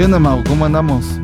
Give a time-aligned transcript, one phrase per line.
[0.00, 0.42] ¿Qué onda, Mau?
[0.48, 1.20] ¿Cómo andamos?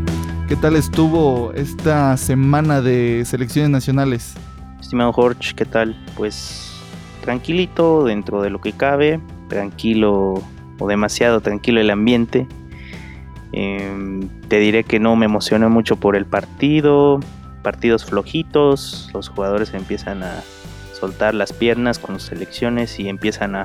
[0.49, 4.35] ¿Qué tal estuvo esta semana de selecciones nacionales?
[4.79, 5.97] Estimado Jorge, ¿qué tal?
[6.15, 6.79] Pues
[7.23, 9.19] tranquilito dentro de lo que cabe,
[9.49, 10.43] tranquilo
[10.79, 12.47] o demasiado tranquilo el ambiente.
[13.53, 17.21] Em, te diré que no me emocioné mucho por el partido,
[17.63, 20.43] partidos flojitos, los jugadores empiezan a
[20.93, 23.65] soltar las piernas con sus selecciones y empiezan a,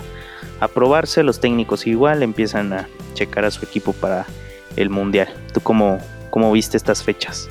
[0.61, 4.25] a probarse, los técnicos igual empiezan a checar a su equipo para
[4.75, 5.29] el mundial.
[5.53, 5.99] ¿Tú cómo,
[6.29, 7.49] cómo viste estas fechas?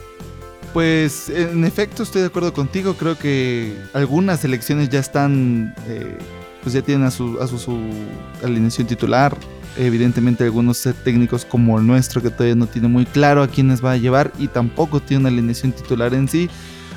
[0.73, 6.17] Pues en efecto estoy de acuerdo contigo, creo que algunas selecciones ya están, eh,
[6.63, 7.77] pues ya tienen a su, a su,
[8.45, 9.37] alineación titular,
[9.77, 13.93] evidentemente algunos técnicos como el nuestro que todavía no tiene muy claro a quiénes va
[13.93, 16.49] a llevar y tampoco tiene una alineación titular en sí,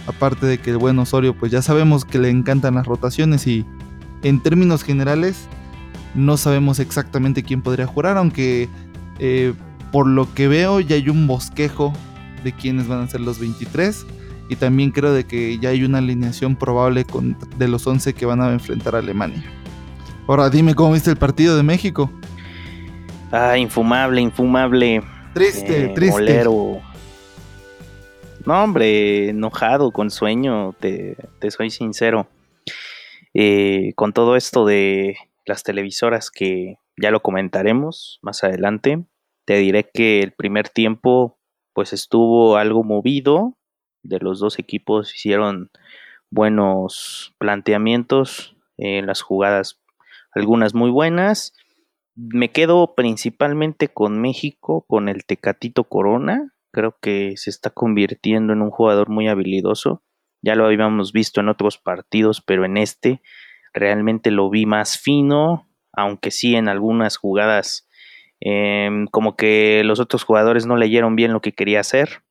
[0.06, 3.66] aparte de que el buen Osorio pues ya sabemos que le encantan las rotaciones y
[4.22, 5.48] en términos generales
[6.14, 8.70] no sabemos exactamente quién podría jugar, aunque
[9.18, 9.54] eh,
[9.94, 11.94] por lo que veo ya hay un bosquejo
[12.44, 14.08] de quiénes van a ser los 23
[14.50, 18.26] y también creo de que ya hay una alineación probable con, de los 11 que
[18.26, 19.44] van a enfrentar a Alemania.
[20.28, 22.12] Ahora dime cómo viste el partido de México.
[23.32, 25.04] Ah, infumable, infumable.
[25.36, 26.44] Triste, eh, triste.
[28.46, 31.18] No, hombre, enojado, con sueño, te,
[31.52, 32.28] soy sincero.
[33.36, 39.04] Eh, con todo esto de las televisoras que ya lo comentaremos más adelante,
[39.46, 41.40] te diré que el primer tiempo
[41.74, 43.58] pues estuvo algo movido,
[44.04, 45.72] de los dos equipos hicieron
[46.30, 49.82] buenos planteamientos en las jugadas,
[50.34, 51.54] algunas muy buenas.
[52.16, 56.54] Me quedo principalmente con México, con el Tecatito Corona.
[56.72, 60.04] Creo que se está convirtiendo en un jugador muy habilidoso.
[60.42, 63.22] Ya lo habíamos visto en otros partidos, pero en este
[63.74, 67.88] realmente lo vi más fino, aunque sí en algunas jugadas
[68.46, 72.24] Em, como que los otros jugadores no leyeron bien lo que quería hacer.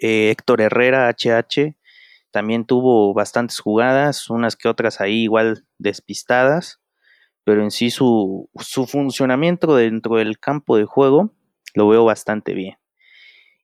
[0.00, 1.76] Eh, Héctor Herrera, HH,
[2.30, 6.80] también tuvo bastantes jugadas, unas que otras ahí igual despistadas,
[7.44, 11.34] pero en sí su, su funcionamiento dentro del campo de juego
[11.74, 12.76] lo veo bastante bien.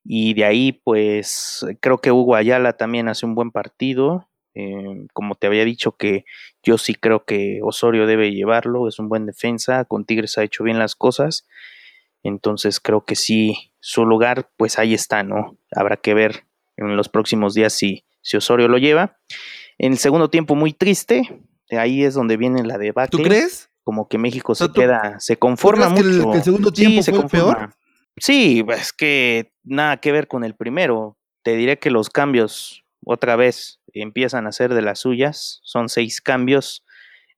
[0.05, 4.28] Y de ahí, pues, creo que Hugo Ayala también hace un buen partido.
[4.61, 6.25] Eh, como te había dicho que
[6.65, 10.65] yo sí creo que Osorio debe llevarlo, es un buen defensa, con Tigres ha hecho
[10.65, 11.47] bien las cosas,
[12.25, 15.57] entonces creo que sí, su lugar pues ahí está, ¿no?
[15.71, 16.45] Habrá que ver
[16.77, 19.21] en los próximos días si, si Osorio lo lleva.
[19.79, 23.17] En el segundo tiempo muy triste, ahí es donde viene la debate.
[23.17, 23.71] ¿Tú crees?
[23.85, 26.33] Como que México se queda, se conforma mucho.
[26.33, 27.71] Que el, segundo tiempo sí, fue peor?
[28.17, 31.17] Sí, es que nada que ver con el primero.
[31.45, 36.21] Te diré que los cambios otra vez empiezan a hacer de las suyas, son seis
[36.21, 36.85] cambios,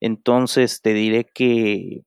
[0.00, 2.02] entonces te diré que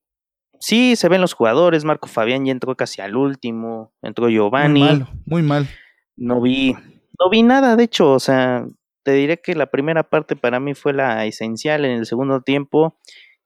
[0.60, 4.80] sí, se ven los jugadores, Marco Fabián ya entró casi al último, entró Giovanni.
[4.80, 5.68] Muy mal, muy mal.
[6.16, 6.74] No vi,
[7.18, 8.66] no vi nada, de hecho, o sea,
[9.02, 12.98] te diré que la primera parte para mí fue la esencial, en el segundo tiempo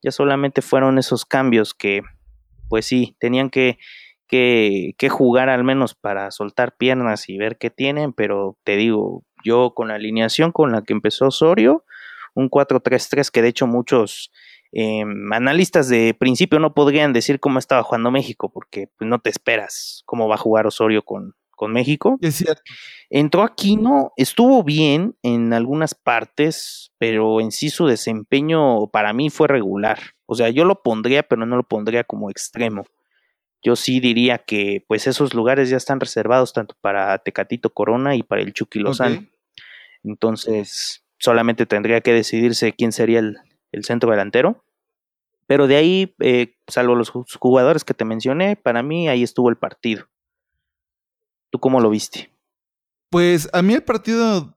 [0.03, 2.03] ya solamente fueron esos cambios que,
[2.69, 3.79] pues sí, tenían que,
[4.29, 9.25] que, que jugar al menos para soltar piernas y ver qué tienen, pero te digo,
[9.45, 11.85] yo con la alineación con la que empezó Osorio,
[12.35, 14.31] un 4-3-3 que de hecho muchos
[14.73, 19.31] eh, analistas de principio no podrían decir cómo estaba jugando México, porque pues, no te
[19.31, 22.19] esperas cómo va a jugar Osorio con, con México.
[22.21, 22.63] Es cierto.
[23.11, 29.49] Entró Aquino, estuvo bien en algunas partes, pero en sí su desempeño para mí fue
[29.49, 29.99] regular.
[30.27, 32.85] O sea, yo lo pondría, pero no lo pondría como extremo
[33.63, 38.23] yo sí diría que pues esos lugares ya están reservados tanto para Tecatito Corona y
[38.23, 39.27] para el Chucky Lozano.
[40.05, 43.37] Entonces, solamente tendría que decidirse quién sería el,
[43.85, 44.65] centro delantero.
[45.47, 49.57] Pero de ahí, eh, salvo los jugadores que te mencioné, para mí ahí estuvo el
[49.57, 50.07] partido.
[51.51, 52.31] ¿Tú cómo lo viste?
[53.11, 54.55] Pues a mí el partido,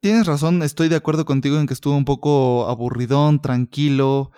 [0.00, 4.32] tienes razón, estoy de acuerdo contigo en que estuvo un poco aburridón, tranquilo.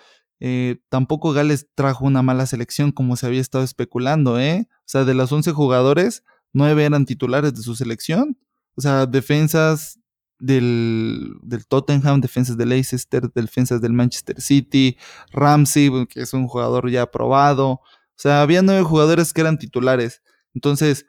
[0.47, 4.67] Eh, tampoco Gales trajo una mala selección como se había estado especulando, ¿eh?
[4.69, 8.37] O sea, de los 11 jugadores, 9 eran titulares de su selección.
[8.75, 9.99] O sea, defensas
[10.37, 14.97] del, del Tottenham, defensas del Leicester, defensas del Manchester City,
[15.31, 17.67] Ramsey, que es un jugador ya aprobado.
[17.71, 17.81] O
[18.15, 20.21] sea, había nueve jugadores que eran titulares.
[20.53, 21.07] Entonces,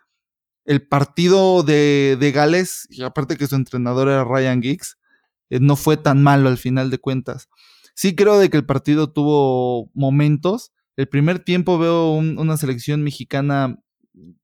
[0.65, 4.97] el partido de, de Gales, y aparte que su entrenador era Ryan Giggs,
[5.51, 7.51] eh, no fue tan malo al final de cuentas.
[7.97, 10.73] Sí creo de que el partido tuvo momentos.
[10.97, 13.79] El primer tiempo veo una selección mexicana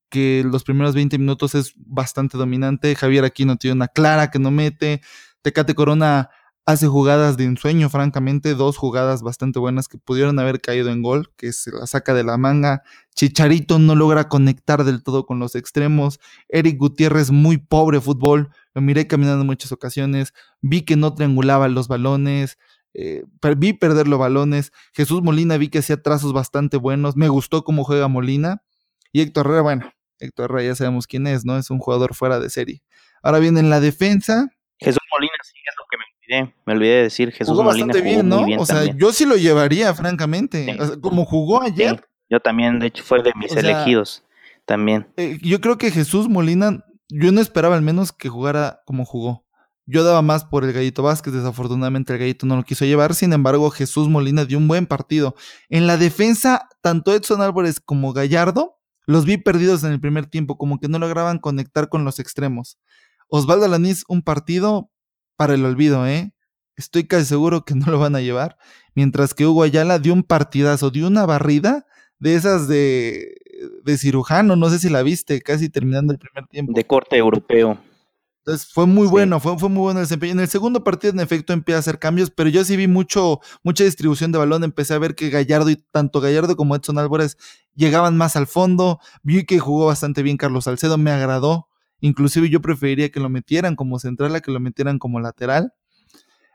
[0.09, 2.95] que los primeros 20 minutos es bastante dominante.
[2.95, 5.03] Javier Aquino tiene una clara que no mete.
[5.43, 6.31] Tecate Corona
[6.65, 11.31] hace jugadas de ensueño, francamente, dos jugadas bastante buenas que pudieron haber caído en gol,
[11.37, 12.83] que se la saca de la manga.
[13.15, 16.21] Chicharito no logra conectar del todo con los extremos.
[16.49, 18.49] Eric Gutiérrez, muy pobre fútbol.
[18.75, 20.33] Lo miré caminando en muchas ocasiones.
[20.63, 22.57] Vi que no triangulaba los balones.
[22.95, 23.25] Eh,
[23.57, 24.73] vi perder los balones.
[24.93, 27.17] Jesús Molina vi que hacía trazos bastante buenos.
[27.17, 28.63] Me gustó cómo juega Molina.
[29.13, 31.57] Y Héctor Herrera, bueno, Héctor Herrera ya sabemos quién es, ¿no?
[31.59, 32.83] Es un jugador fuera de serie.
[33.23, 34.49] Ahora bien, en la defensa.
[34.79, 36.05] Jesús Molina sí es lo que me
[36.65, 38.47] me olvidé de decir Jesús jugó Molina bastante bien, ¿no?
[38.59, 40.77] o sea, yo sí lo llevaría, francamente.
[41.01, 42.05] como jugó ayer.
[42.31, 44.25] yo también, de hecho, fue de mis elegidos
[44.65, 45.09] también.
[45.17, 49.45] Eh, yo creo que Jesús Molina, yo no esperaba al menos que jugara como jugó.
[49.87, 53.33] Yo daba más por el Gallito Vázquez, desafortunadamente el Gallito no lo quiso llevar, sin
[53.33, 55.35] embargo Jesús Molina dio un buen partido.
[55.69, 60.57] En la defensa, tanto Edson Álvarez como Gallardo los vi perdidos en el primer tiempo,
[60.57, 62.79] como que no lograban conectar con los extremos.
[63.29, 64.91] Osvaldo Alaniz, un partido
[65.37, 66.33] para el olvido, ¿eh?
[66.77, 68.57] Estoy casi seguro que no lo van a llevar.
[68.95, 71.87] Mientras que Hugo Ayala dio un partidazo, dio una barrida
[72.19, 73.35] de esas de,
[73.85, 76.73] de cirujano, no sé si la viste, casi terminando el primer tiempo.
[76.75, 77.79] De corte europeo.
[78.45, 80.33] Entonces fue muy bueno, fue, fue, muy bueno el desempeño.
[80.33, 83.41] En el segundo partido, en efecto, empieza a hacer cambios, pero yo sí vi mucho,
[83.63, 84.65] mucha distribución de balón.
[84.65, 87.37] Empecé a ver que Gallardo y tanto Gallardo como Edson Álvarez
[87.77, 88.99] llegaban más al fondo.
[89.23, 91.69] Vi que jugó bastante bien Carlos Salcedo, me agradó.
[92.01, 95.73] Inclusive yo preferiría que lo metieran como central a que lo metieran como lateral.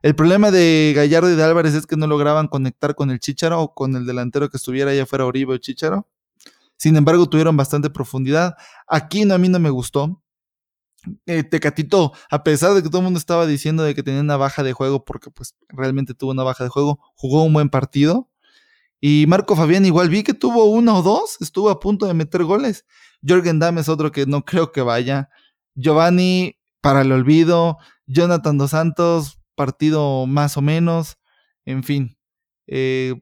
[0.01, 3.62] El problema de Gallardo y de Álvarez es que no lograban conectar con el Chicharo
[3.62, 6.06] o con el delantero que estuviera allá fuera Oribe o Chicharo.
[6.75, 8.56] Sin embargo, tuvieron bastante profundidad.
[8.88, 10.22] Aquí no, a mí no me gustó.
[11.25, 14.38] Eh, Tecatito, a pesar de que todo el mundo estaba diciendo de que tenía una
[14.38, 18.30] baja de juego, porque pues realmente tuvo una baja de juego, jugó un buen partido.
[19.00, 22.44] Y Marco Fabián igual vi que tuvo uno o dos, estuvo a punto de meter
[22.44, 22.86] goles.
[23.27, 25.30] Jorgen Damm es otro que no creo que vaya.
[25.75, 27.77] Giovanni, para el olvido.
[28.07, 31.18] Jonathan Dos Santos, partido más o menos.
[31.65, 32.18] En fin.
[32.68, 33.15] Eh,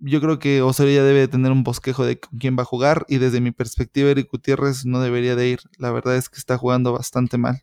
[0.00, 3.04] yo creo que Osorio ya debe tener un bosquejo de quién va a jugar.
[3.08, 5.60] Y desde mi perspectiva, Eric Gutiérrez no debería de ir.
[5.78, 7.62] La verdad es que está jugando bastante mal.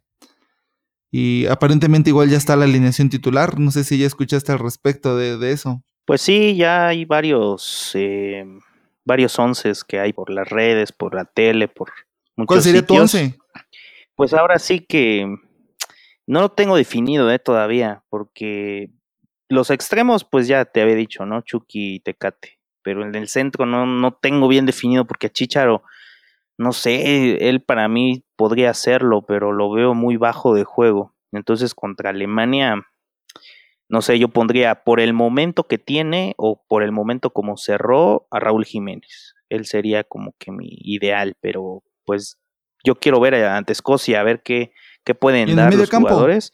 [1.12, 3.59] Y aparentemente igual ya está la alineación titular.
[3.59, 5.83] No sé si ya escuchaste al respecto de, eso.
[6.06, 8.45] Pues sí, ya hay varios, eh,
[9.06, 11.91] varios onces que hay por las redes, por la tele, por
[12.47, 13.38] ¿Cuál sería tu once?
[14.15, 15.27] Pues ahora sí que
[16.25, 18.89] no lo tengo definido eh, todavía, porque
[19.53, 21.41] los extremos, pues ya te había dicho, ¿no?
[21.41, 22.59] Chucky y Tecate.
[22.81, 25.83] Pero en el centro no, no tengo bien definido porque a Chicharo,
[26.57, 31.15] no sé, él para mí podría hacerlo, pero lo veo muy bajo de juego.
[31.31, 32.85] Entonces contra Alemania,
[33.89, 38.27] no sé, yo pondría por el momento que tiene o por el momento como cerró
[38.31, 39.35] a Raúl Jiménez.
[39.49, 42.38] Él sería como que mi ideal, pero pues
[42.83, 44.73] yo quiero ver ante Escocia a ver qué,
[45.03, 46.51] qué pueden dar los jugadores.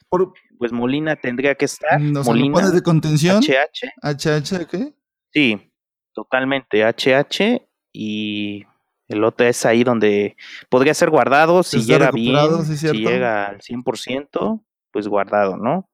[0.59, 2.01] Pues Molina tendría que estar.
[2.01, 3.41] Molina de contención?
[3.41, 3.93] HH.
[4.03, 4.93] HH, ¿qué?
[5.31, 5.71] Sí,
[6.13, 6.83] totalmente.
[6.83, 8.65] HH y
[9.07, 10.35] el otro es ahí donde
[10.69, 14.61] podría ser guardado si llega bien, si llega al 100%,
[14.91, 15.89] pues guardado, ¿no?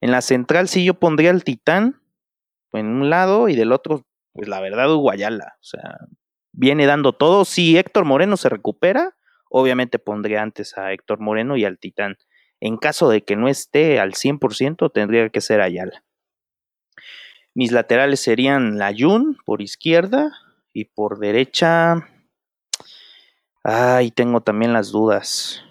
[0.00, 2.02] En la central sí yo pondría el Titán
[2.72, 5.54] en un lado y del otro, pues la verdad, Uguayala.
[5.60, 5.98] O sea,
[6.50, 7.44] viene dando todo.
[7.44, 9.16] Si Héctor Moreno se recupera,
[9.48, 12.16] obviamente pondría antes a Héctor Moreno y al Titán.
[12.64, 16.02] En caso de que no esté al 100%, tendría que ser Ayala.
[17.54, 20.32] Mis laterales serían la Jun por izquierda
[20.72, 22.08] y por derecha.
[23.62, 25.62] Ahí tengo también las dudas.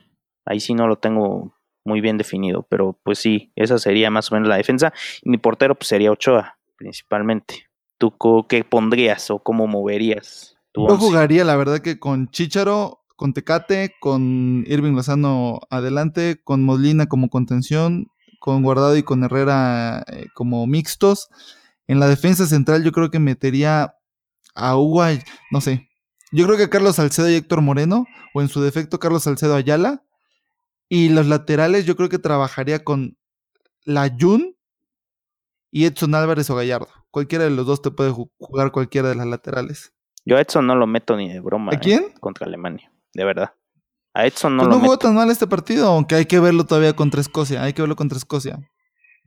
[0.46, 4.36] Ahí sí no lo tengo muy bien definido, pero pues sí, esa sería más o
[4.36, 4.94] menos la defensa.
[5.24, 7.72] Y mi portero pues sería Ochoa, principalmente.
[7.98, 8.16] ¿Tú
[8.48, 10.58] qué pondrías o cómo moverías?
[10.76, 17.06] Yo jugaría, la verdad, que con Chicharo, con Tecate, con Irving Lozano adelante, con Molina
[17.06, 21.30] como contención, con Guardado y con Herrera eh, como mixtos.
[21.88, 23.96] En la defensa central yo creo que metería
[24.56, 25.06] a Hugo,
[25.52, 25.88] no sé,
[26.34, 30.04] yo creo que Carlos Salcedo y Héctor Moreno, o en su defecto Carlos Salcedo Ayala.
[30.90, 33.18] Y los laterales yo creo que trabajaría con
[33.86, 34.58] la Jun
[35.72, 36.90] y Edson Álvarez o Gallardo.
[37.10, 39.94] Cualquiera de los dos te puede jugar cualquiera de las laterales.
[40.26, 41.72] Yo a Edson no lo meto ni de broma.
[41.74, 42.04] ¿A quién?
[42.04, 43.54] Eh, contra Alemania, de verdad.
[44.14, 46.66] A Edson no pues lo no jugó tan mal este partido, aunque hay que verlo
[46.66, 47.64] todavía contra Escocia.
[47.64, 48.60] Hay que verlo contra Escocia.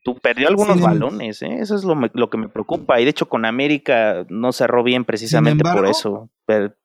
[0.05, 1.59] Tú perdió algunos balones, ¿eh?
[1.59, 3.00] eso es lo, lo, que me preocupa.
[3.00, 6.31] Y de hecho con América no cerró bien precisamente por eso.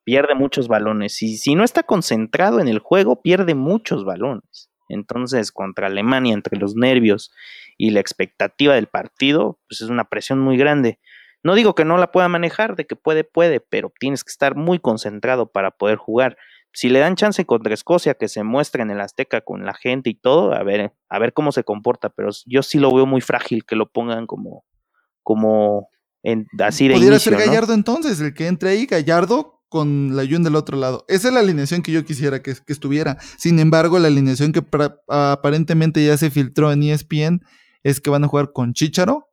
[0.03, 1.22] pierde muchos balones.
[1.22, 4.72] Y si no está concentrado en el juego, pierde muchos balones.
[4.89, 7.31] Entonces, contra Alemania, entre los nervios
[7.77, 11.00] y la expectativa del partido, pues es una presión muy grande.
[11.43, 14.55] No digo que no la pueda manejar, de que puede, puede, pero tienes que estar
[14.55, 16.38] muy concentrado para poder jugar.
[16.73, 20.09] Si le dan chance contra Escocia que se muestre en el Azteca con la gente
[20.09, 23.21] y todo, a ver, a ver cómo se comporta, pero yo sí lo veo muy
[23.21, 24.63] frágil que lo pongan como,
[25.23, 25.89] como
[26.23, 30.43] en, así de Podría ser Gallardo entonces, el que entre ahí, Gallardo con la Jun
[30.43, 31.05] del otro lado.
[31.07, 33.17] Esa es la alineación que yo quisiera que, estuviera.
[33.37, 34.61] Sin embargo, la alineación que
[35.07, 37.41] aparentemente ya se filtró en ESPN
[37.81, 39.29] es que van a jugar con Chicharo,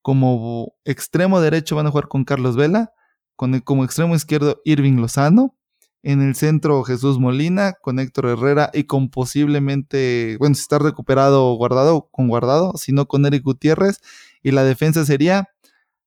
[0.00, 2.92] como extremo derecho van a jugar con Carlos Vela,
[3.34, 5.56] con como extremo izquierdo Irving Lozano,
[6.02, 11.54] en el centro Jesús Molina, con Héctor Herrera y con posiblemente, bueno, si está recuperado
[11.54, 14.00] guardado, con guardado, si no con Eric Gutiérrez.
[14.42, 15.50] Y la defensa sería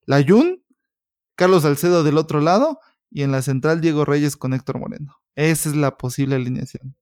[0.04, 0.62] Layun,
[1.34, 2.78] Carlos Salcedo del otro lado
[3.10, 5.16] y en la central Diego Reyes con Héctor Moreno.
[5.34, 6.94] Esa es la posible alineación.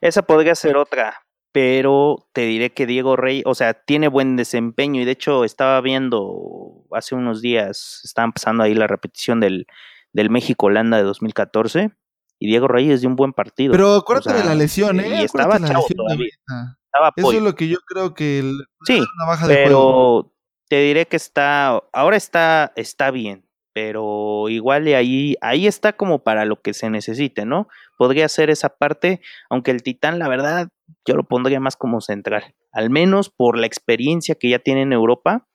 [0.00, 5.00] Esa podría ser otra, pero te diré que Diego Reyes, o sea, tiene buen desempeño
[5.00, 9.66] y de hecho estaba viendo hace unos días, estaban pasando ahí la repetición del,
[10.12, 11.92] del México-Holanda de 2014
[12.38, 13.72] y Diego Reyes dio un buen partido.
[13.72, 15.20] Pero acuérdate de la lesión, ¿eh?
[15.20, 16.30] Y estaba chavo todavía.
[16.84, 18.42] Estaba Eso es lo que yo creo que
[18.86, 20.32] sí, una baja de pero
[20.68, 26.22] te diré que está ahora está está bien, pero igual y ahí ahí está como
[26.22, 27.68] para lo que se necesite, ¿no?
[27.98, 30.68] Podría ser esa parte, aunque el Titán la verdad
[31.06, 34.92] yo lo pondría más como central, al menos por la experiencia que ya tiene en
[34.92, 35.46] Europa.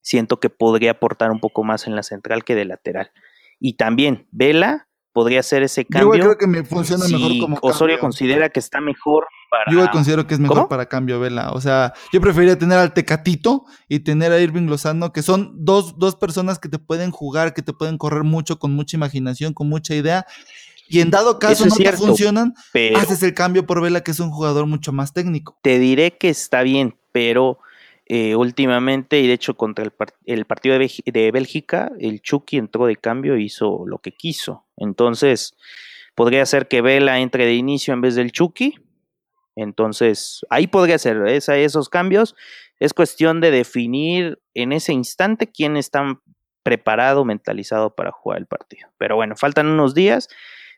[0.00, 3.12] Siento que podría aportar un poco más en la central que de lateral.
[3.60, 4.87] Y también Vela
[5.18, 6.14] podría ser ese cambio.
[6.14, 9.72] Yo creo que me funciona mejor como Osorio considera que está mejor para...
[9.72, 11.50] Yo considero que es mejor para cambio, Vela.
[11.50, 15.98] O sea, yo preferiría tener al Tecatito y tener a Irving Lozano, que son dos,
[15.98, 19.68] dos personas que te pueden jugar, que te pueden correr mucho, con mucha imaginación, con
[19.68, 20.24] mucha idea.
[20.88, 22.54] Y en dado caso no te funcionan,
[22.94, 25.58] haces el cambio por Vela, que es un jugador mucho más técnico.
[25.62, 27.58] Te diré que está bien, pero
[28.10, 33.34] eh, últimamente, y de hecho contra el, partido de, Bélgica, el Chucky entró de cambio
[33.34, 34.64] e hizo lo que quiso.
[34.78, 35.54] Entonces,
[36.14, 38.76] podría ser que Vela entre de inicio en vez del Chucky.
[39.56, 42.34] Entonces, ahí podría ser esos cambios.
[42.80, 46.18] Es cuestión de definir en ese instante quién está
[46.62, 48.88] preparado, mentalizado para jugar el partido.
[48.96, 50.28] Pero bueno, faltan unos días.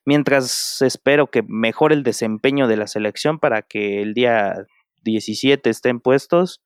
[0.05, 4.67] Mientras espero que mejore el desempeño de la selección para que el día
[5.05, 6.61] 17 estén puestos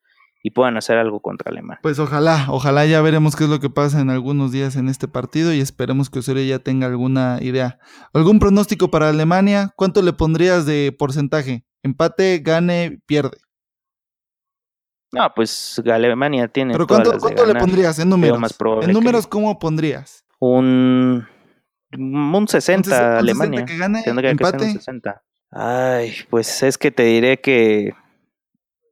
[0.47, 1.81] y puedan hacer algo contra Alemania.
[1.83, 5.09] Pues ojalá, ojalá ya veremos qué es lo que pasa en algunos días en este
[5.09, 7.79] partido y esperemos que Osorio ya tenga alguna idea.
[8.13, 9.73] ¿Algún pronóstico para Alemania?
[9.75, 11.65] ¿Cuánto le pondrías de porcentaje?
[11.83, 13.39] Empate, gane, pierde.
[15.13, 16.75] No, pues Alemania tiene.
[16.75, 17.15] ¿Pero cuánto,
[17.47, 18.39] le pondrías en números?
[18.83, 20.27] en números, ¿cómo pondrías?
[20.41, 21.27] Un,
[21.97, 23.65] un 60 Alemania.
[23.65, 24.73] que gane, empate.
[24.73, 25.23] 60.
[25.53, 27.95] Ay, pues es que te diré que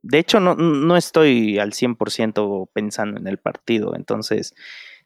[0.03, 4.55] de hecho, no, no estoy al 100% pensando en el partido, entonces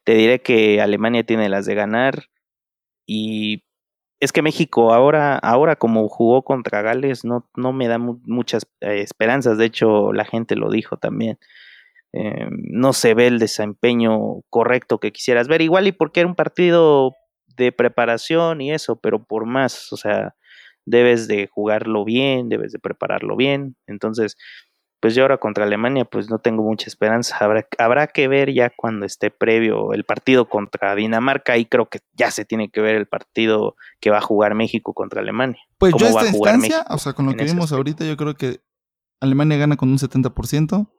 [0.04, 2.24] te diré que Alemania tiene las de ganar
[3.06, 3.64] y
[4.20, 9.02] es que México ahora, ahora como jugó contra Gales, no, no me da muchas eh,
[9.02, 11.38] esperanzas, de hecho la gente lo dijo también.
[12.12, 16.34] Eh, no se ve el desempeño correcto que quisieras ver, igual y porque era un
[16.34, 17.12] partido
[17.56, 20.34] de preparación y eso, pero por más, o sea,
[20.86, 24.36] debes de jugarlo bien, debes de prepararlo bien, entonces
[25.00, 27.36] pues yo ahora contra Alemania pues no tengo mucha esperanza.
[27.38, 32.00] Habrá, habrá que ver ya cuando esté previo el partido contra Dinamarca y creo que
[32.14, 35.60] ya se tiene que ver el partido que va a jugar México contra Alemania.
[35.78, 38.60] Pues yo esta instancia, o sea, con lo que vimos ahorita, yo creo que
[39.20, 40.90] Alemania gana con un 70%,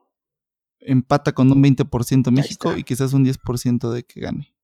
[0.79, 4.55] empata con un 20% México y quizás un 10% de que gane.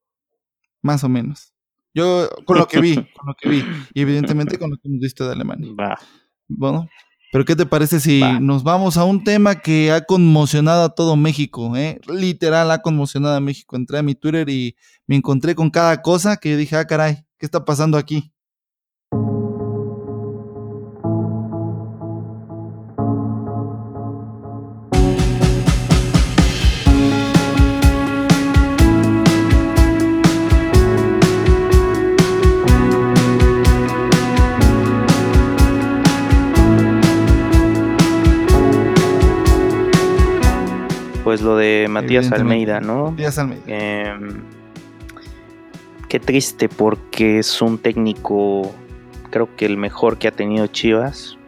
[0.81, 1.53] Más o menos.
[1.95, 3.63] Yo, con lo que vi, con lo que vi.
[3.93, 5.71] Y evidentemente con lo que hemos visto de Alemania.
[5.79, 5.97] Va.
[6.47, 6.89] Bueno,
[7.33, 11.15] pero ¿qué te parece si nos vamos a un tema que ha conmocionado a todo
[11.15, 11.75] México?
[11.75, 11.99] ¿eh?
[12.07, 13.75] Literal ha conmocionado a México.
[13.75, 14.75] Entré a mi Twitter y
[15.07, 18.31] me encontré con cada cosa que yo dije, ah, caray, ¿qué está pasando aquí?
[41.33, 43.09] Pues lo de Matías Almeida, ¿no?
[43.09, 43.63] Matías Almeida.
[43.65, 44.43] Em,
[46.07, 48.71] qué triste porque es un técnico,
[49.31, 51.39] creo que el mejor que ha tenido Chivas.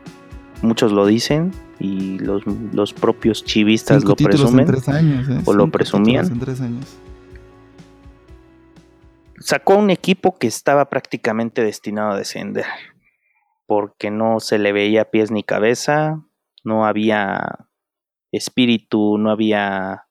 [0.64, 4.68] Muchos lo dicen y los, propios chivistas lo presumen.
[4.68, 5.42] ¿eh?
[5.46, 6.42] O lo presumían.
[9.38, 12.66] Sacó un equipo que estaba prácticamente destinado a descender.
[13.68, 16.24] Porque no se le veía pies ni cabeza.
[16.64, 17.65] No había
[18.32, 20.08] espíritu, no había,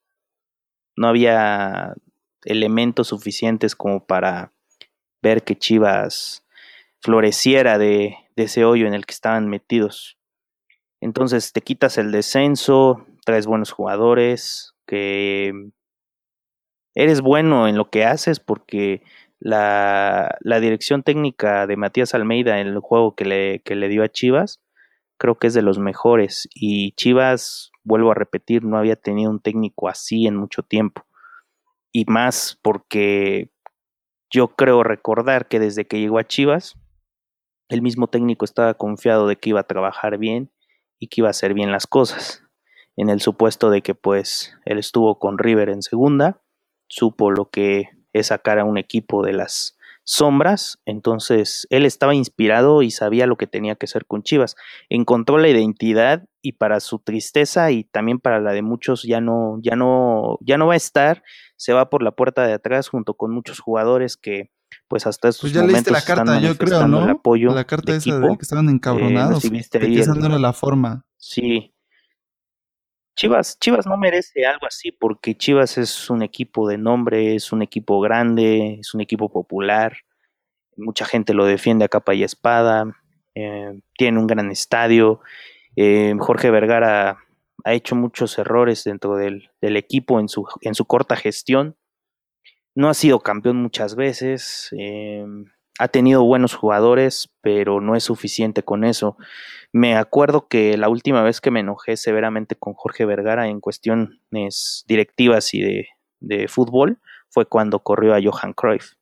[0.97, 1.94] no había
[2.44, 4.52] elementos suficientes como para
[5.23, 6.47] ver que Chivas
[7.00, 10.18] floreciera de, ese hoyo en el que estaban metidos.
[11.00, 15.52] Entonces te quitas el descenso, traes buenos jugadores, que
[16.94, 19.02] eres bueno en lo que haces porque
[19.38, 24.09] la, dirección técnica de Matías Almeida en el juego que le, que le dio a
[24.09, 24.61] Chivas
[25.18, 29.41] creo que es de los mejores y Chivas, vuelvo a repetir, no había tenido un
[29.41, 31.07] técnico así en mucho tiempo
[31.95, 33.53] y más porque
[34.31, 36.75] yo creo recordar que desde que llegó a Chivas,
[37.69, 40.53] el mismo técnico estaba confiado de que iba a trabajar bien
[40.99, 42.43] y que iba a hacer bien las cosas.
[42.97, 46.43] En el supuesto de que pues él estuvo con River en segunda,
[46.88, 52.82] supo lo que es sacar a un equipo de las sombras, entonces él estaba inspirado
[52.82, 54.54] y sabía lo que tenía que hacer con Chivas.
[54.88, 59.58] Encontró la identidad y para su tristeza y también para la de muchos ya no
[59.62, 61.23] ya no ya no va a estar,
[61.56, 64.50] se va por la puerta de atrás junto con muchos jugadores que
[64.88, 67.04] pues hasta estos pues ya momentos la carta, yo creo, ¿no?
[67.04, 71.06] el apoyo la carta esa de que estaban encabronados, eh, la forma.
[71.16, 71.74] Sí.
[73.16, 77.62] Chivas, Chivas no merece algo así porque Chivas es un equipo de nombre, es un
[77.62, 79.99] equipo grande, es un equipo popular,
[80.76, 82.92] mucha gente lo defiende a capa y espada,
[83.35, 85.21] eh, tiene un gran estadio,
[85.76, 87.18] eh, Jorge Vergara
[87.64, 91.76] ha hecho muchos errores dentro del, del equipo en su, en su corta gestión,
[92.75, 95.25] no ha sido campeón muchas veces, eh,
[95.78, 99.16] ha tenido buenos jugadores, pero no es suficiente con eso.
[99.73, 104.85] Me acuerdo que la última vez que me enojé severamente con Jorge Vergara en cuestiones
[104.87, 105.87] directivas y
[106.21, 108.93] de, fútbol fue cuando corrió a Johan Cruyff.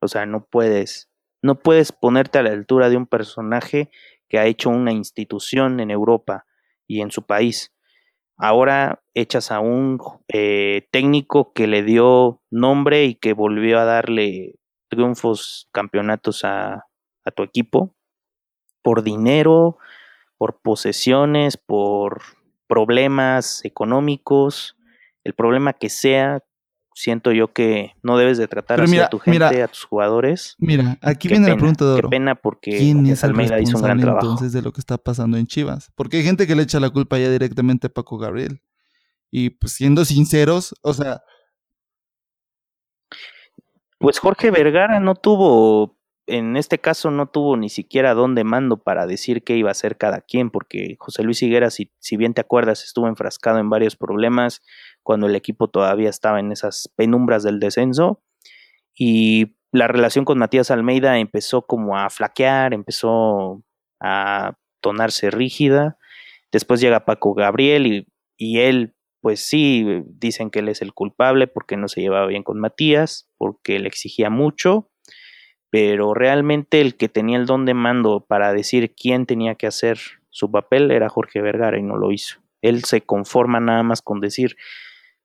[0.00, 1.08] O sea, no puedes,
[1.42, 3.90] no puedes ponerte a la altura de un personaje
[4.28, 6.44] que ha hecho una institución en Europa
[6.86, 7.72] y en su país.
[8.36, 9.98] Ahora echas a un
[10.28, 14.59] eh, técnico que le dio nombre y que volvió a darle
[14.90, 16.84] triunfos, campeonatos a,
[17.24, 17.94] a tu equipo
[18.82, 19.78] por dinero,
[20.36, 22.22] por posesiones, por
[22.66, 24.76] problemas económicos,
[25.24, 26.42] el problema que sea,
[26.94, 30.54] siento yo que no debes de tratar así a tu gente, a tus jugadores.
[30.58, 34.00] Mira, aquí viene la pregunta de Qué pena porque ¿Quién es Almeida hizo un gran
[34.00, 34.26] trabajo.
[34.26, 35.90] entonces de lo que está pasando en Chivas?
[35.94, 38.62] Porque hay gente que le echa la culpa ya directamente a Paco Gabriel.
[39.30, 41.22] Y pues siendo sinceros, o sea...
[44.00, 49.06] Pues Jorge Vergara no tuvo, en este caso no tuvo ni siquiera dónde mando para
[49.06, 52.40] decir qué iba a hacer cada quien, porque José Luis Higuera, si, si bien te
[52.40, 54.62] acuerdas, estuvo enfrascado en varios problemas
[55.02, 58.22] cuando el equipo todavía estaba en esas penumbras del descenso
[58.94, 63.62] y la relación con Matías Almeida empezó como a flaquear, empezó
[64.00, 65.98] a tornarse rígida.
[66.50, 68.08] Después llega Paco Gabriel y,
[68.38, 72.42] y él, pues sí, dicen que él es el culpable porque no se llevaba bien
[72.42, 74.90] con Matías, porque le exigía mucho,
[75.70, 79.98] pero realmente el que tenía el don de mando para decir quién tenía que hacer
[80.30, 82.40] su papel era Jorge Vergara y no lo hizo.
[82.62, 84.56] Él se conforma nada más con decir,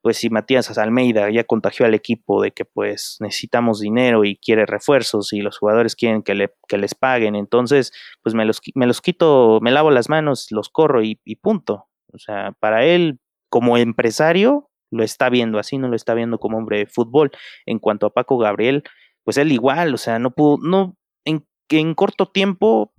[0.02, 4.66] pues si Matías Almeida ya contagió al equipo de que pues necesitamos dinero y quiere
[4.66, 8.86] refuerzos y los jugadores quieren que, le, que les paguen, entonces pues me los, me
[8.86, 11.88] los quito, me lavo las manos, los corro y, y punto.
[12.14, 13.20] O sea, para él
[13.56, 17.32] como empresario lo está viendo así, no lo está viendo como hombre de fútbol.
[17.66, 18.84] En cuanto a Paco Gabriel,
[19.24, 22.92] pues él igual, o sea, no pudo, no, en, en corto tiempo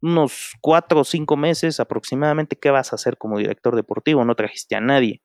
[0.00, 4.24] unos cuatro o cinco meses aproximadamente, ¿qué vas a hacer como director deportivo?
[4.24, 5.20] No trajiste a nadie.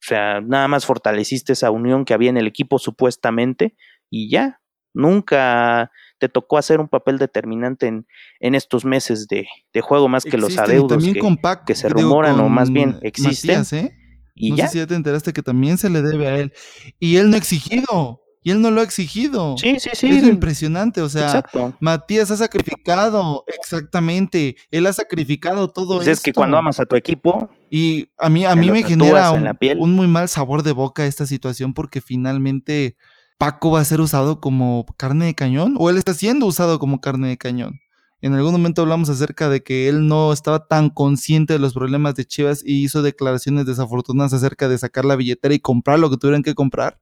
[0.00, 3.76] O sea, nada más fortaleciste esa unión que había en el equipo supuestamente
[4.08, 4.62] y ya.
[4.94, 8.06] Nunca te tocó hacer un papel determinante en,
[8.40, 11.20] en estos meses de, de juego más que los adeudos que,
[11.66, 13.64] que, se rumoran o más bien existen.
[13.72, 14.03] ¿eh?
[14.34, 14.66] Y no ya.
[14.66, 16.52] sé si ya te enteraste que también se le debe a él.
[16.98, 18.20] Y él no ha exigido.
[18.46, 19.56] Y él no lo ha exigido.
[19.56, 20.10] Sí, sí, sí.
[20.10, 21.00] Es impresionante.
[21.00, 21.42] O sea,
[21.80, 24.56] Matías ha sacrificado, exactamente.
[24.70, 25.96] Él ha sacrificado todo.
[25.96, 27.48] Pues es que cuando amas a tu equipo.
[27.70, 31.72] Y a mí, a mí me genera un, muy mal sabor de boca esta situación
[31.72, 32.96] porque finalmente
[33.38, 37.00] Paco va a ser usado como carne de cañón o él está siendo usado como
[37.00, 37.80] carne de cañón.
[38.24, 42.14] En algún momento hablamos acerca de que él no estaba tan consciente de los problemas
[42.14, 46.16] de Chivas y hizo declaraciones desafortunadas acerca de sacar la billetera y comprar lo que
[46.16, 46.98] tuvieran que comprar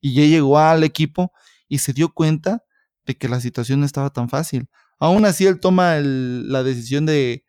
[0.00, 1.30] y ya llegó al equipo
[1.68, 2.64] y se dio cuenta
[3.04, 4.66] de que la situación no estaba tan fácil.
[4.98, 7.44] Aún así, él toma la decisión de,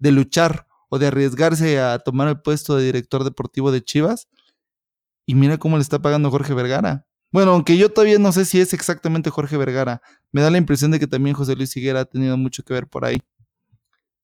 [0.00, 4.26] de luchar o de arriesgarse a tomar el puesto de director deportivo de Chivas.
[5.24, 7.06] Y mira cómo le está pagando Jorge Vergara.
[7.32, 10.00] Bueno, aunque yo todavía no sé si es exactamente Jorge Vergara,
[10.32, 12.86] me da la impresión de que también José Luis Higuera ha tenido mucho que ver
[12.86, 13.18] por ahí.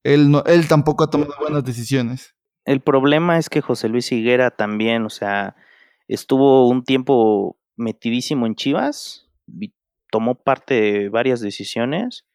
[0.04, 2.34] Él, no, él tampoco ha tomado buenas decisiones.
[2.64, 5.56] El problema es que José Luis Higuera también, o sea,
[6.08, 9.28] estuvo un tiempo metidísimo en Chivas,
[10.10, 12.26] tomó parte de varias decisiones,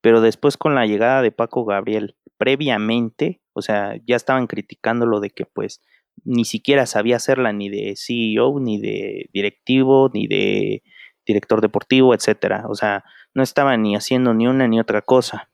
[0.00, 5.20] pero después con la llegada de Paco Gabriel, previamente, o sea, ya estaban criticando lo
[5.20, 5.80] de que pues
[6.24, 10.82] ni siquiera sabía hacerla ni de CEO, ni de directivo, ni de
[11.26, 12.64] director deportivo, etcétera.
[12.68, 15.50] O sea, no estaba ni haciendo ni una ni otra cosa.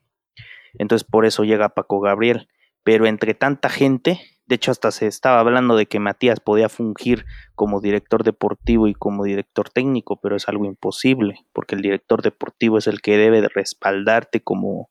[0.74, 2.48] Entonces por eso llega Paco Gabriel.
[2.84, 7.24] Pero entre tanta gente, de hecho hasta se estaba hablando de que Matías podía fungir
[7.54, 12.78] como director deportivo y como director técnico, pero es algo imposible, porque el director deportivo
[12.78, 14.90] es el que debe de respaldarte como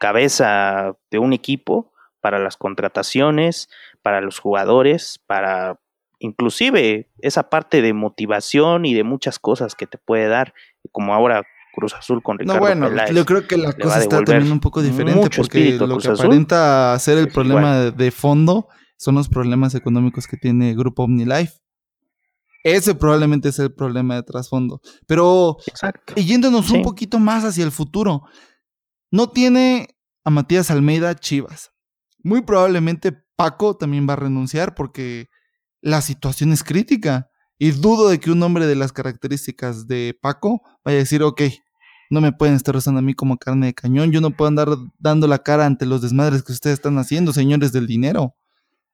[0.00, 3.68] cabeza de un equipo para las contrataciones,
[4.02, 5.80] para los jugadores, para
[6.18, 10.54] inclusive esa parte de motivación y de muchas cosas que te puede dar,
[10.90, 14.52] como ahora Cruz Azul con Ricardo No, bueno, yo creo que la cosa está también
[14.52, 19.74] un poco diferente porque lo que aparenta ser el problema de fondo son los problemas
[19.74, 21.54] económicos que tiene Grupo OmniLife.
[22.62, 24.80] Ese probablemente es el problema de trasfondo.
[25.06, 25.56] Pero
[26.14, 28.22] yéndonos un poquito más hacia el futuro,
[29.10, 31.71] no tiene a Matías Almeida Chivas.
[32.22, 35.28] Muy probablemente Paco también va a renunciar porque
[35.80, 37.28] la situación es crítica.
[37.58, 41.42] Y dudo de que un hombre de las características de Paco vaya a decir, ok,
[42.10, 44.68] no me pueden estar usando a mí como carne de cañón, yo no puedo andar
[44.98, 48.34] dando la cara ante los desmadres que ustedes están haciendo, señores del dinero.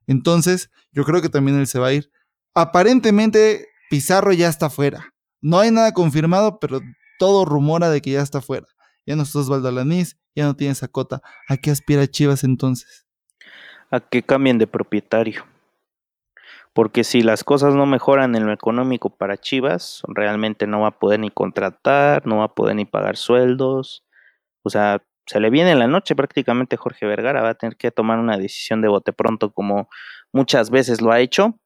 [0.06, 2.10] Entonces, yo creo que también él se va a ir.
[2.54, 5.14] Aparentemente, Pizarro ya está fuera.
[5.40, 6.80] No hay nada confirmado, pero
[7.18, 8.66] todo rumora de que ya está fuera.
[9.06, 11.22] Ya no está Osvaldo Alanís, ya no tiene Sacota.
[11.48, 13.07] ¿A qué aspira Chivas entonces?
[13.90, 15.46] A que cambien de propietario.
[16.74, 20.98] Porque si las cosas no mejoran en lo económico para Chivas, realmente no va a
[20.98, 24.04] poder ni contratar, no va a poder ni pagar sueldos,
[24.62, 27.90] o sea, se le viene en la noche prácticamente Jorge Vergara, va a tener que
[27.90, 29.88] tomar una decisión de bote pronto como
[30.32, 31.58] muchas veces lo ha hecho,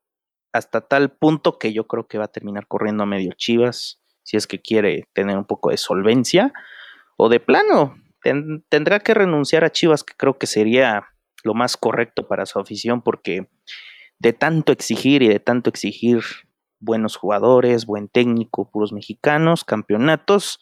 [0.52, 4.36] hasta tal punto que yo creo que va a terminar corriendo a medio Chivas, si
[4.36, 6.52] es que quiere tener un poco de solvencia,
[7.16, 7.96] o de plano,
[8.68, 11.11] tendrá que renunciar a Chivas, que creo que sería
[11.42, 13.48] lo más correcto para su afición, porque
[14.18, 16.22] de tanto exigir y de tanto exigir
[16.78, 20.60] buenos jugadores, buen técnico, puros mexicanos, campeonatos,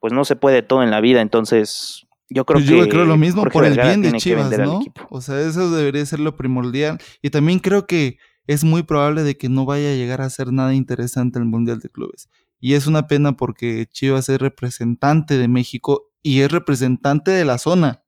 [0.00, 3.04] pues no se puede todo en la vida, entonces yo creo pues que yo creo
[3.04, 4.80] lo mismo por el bien de Chivas, ¿no?
[5.10, 9.36] O sea, eso debería ser lo primordial y también creo que es muy probable de
[9.36, 12.28] que no vaya a llegar a ser nada interesante el Mundial de Clubes.
[12.60, 17.58] Y es una pena porque Chivas es representante de México y es representante de la
[17.58, 18.02] zona.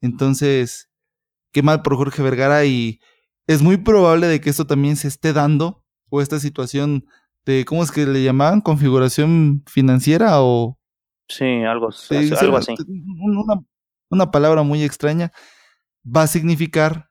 [0.00, 0.88] Entonces,
[1.56, 3.00] qué mal por Jorge Vergara y
[3.46, 7.06] es muy probable de que esto también se esté dando, o esta situación
[7.46, 8.60] de, ¿cómo es que le llamaban?
[8.60, 10.78] ¿Configuración financiera o...?
[11.30, 11.88] Sí, algo,
[12.38, 12.74] algo así.
[12.86, 13.64] Una,
[14.10, 15.32] una palabra muy extraña
[16.04, 17.08] va a significar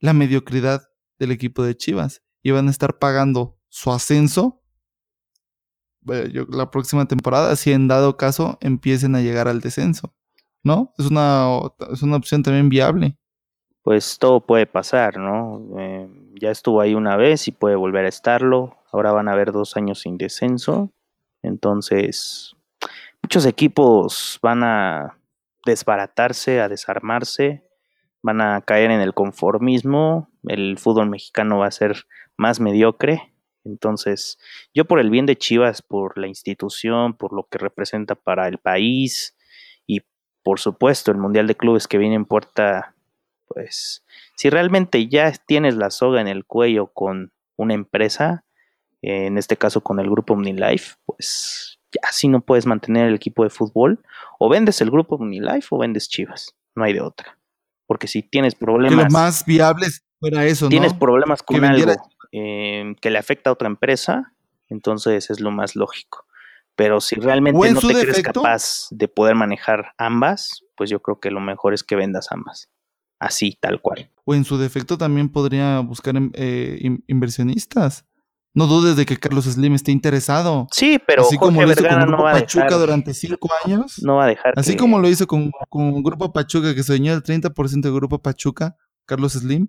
[0.00, 0.82] la mediocridad
[1.20, 4.60] del equipo de Chivas y van a estar pagando su ascenso
[6.02, 10.16] la próxima temporada si en dado caso empiecen a llegar al descenso,
[10.64, 10.92] ¿no?
[10.98, 11.46] Es una,
[11.92, 13.20] es una opción también viable
[13.84, 15.62] pues todo puede pasar, ¿no?
[15.78, 16.08] Eh,
[16.40, 18.78] ya estuvo ahí una vez y puede volver a estarlo.
[18.90, 20.90] Ahora van a haber dos años sin descenso.
[21.42, 22.56] Entonces,
[23.22, 25.18] muchos equipos van a
[25.66, 27.62] desbaratarse, a desarmarse,
[28.22, 30.30] van a caer en el conformismo.
[30.44, 32.06] El fútbol mexicano va a ser
[32.38, 33.34] más mediocre.
[33.64, 34.38] Entonces,
[34.72, 38.56] yo por el bien de Chivas, por la institución, por lo que representa para el
[38.56, 39.36] país
[39.86, 40.00] y
[40.42, 42.93] por supuesto el Mundial de Clubes que viene en puerta
[43.54, 44.04] pues
[44.36, 48.44] si realmente ya tienes la soga en el cuello con una empresa,
[49.00, 53.44] en este caso con el grupo OmniLife, pues ya si no puedes mantener el equipo
[53.44, 54.02] de fútbol,
[54.38, 57.38] o vendes el grupo OmniLife o vendes Chivas, no hay de otra.
[57.86, 58.98] Porque si tienes problemas...
[58.98, 59.86] Que lo más viable
[60.18, 61.92] fuera eso, Tienes problemas con algo
[62.32, 64.32] em, que le afecta a otra empresa,
[64.68, 66.26] entonces es lo más lógico.
[66.74, 71.30] Pero si realmente no te crees capaz de poder manejar ambas, pues yo creo que
[71.30, 72.68] lo mejor es que vendas ambas
[73.18, 74.10] así, tal cual.
[74.24, 78.04] O en su defecto también podría buscar em, eh, inversionistas.
[78.56, 80.68] No dudes de que Carlos Slim esté interesado.
[80.70, 84.00] Sí, pero así como lo hizo con Grupo Pachuca durante cinco años.
[84.02, 84.54] No va a dejar.
[84.56, 88.76] Así como lo hizo con, con Grupo Pachuca, que soñó el 30% de Grupo Pachuca,
[89.06, 89.66] Carlos Slim,